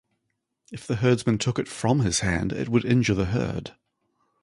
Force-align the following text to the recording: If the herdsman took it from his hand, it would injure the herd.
If 0.71 0.87
the 0.87 0.95
herdsman 0.95 1.37
took 1.37 1.59
it 1.59 1.67
from 1.67 1.99
his 1.99 2.21
hand, 2.21 2.53
it 2.53 2.69
would 2.69 2.85
injure 2.85 3.13
the 3.13 3.25
herd. 3.25 3.75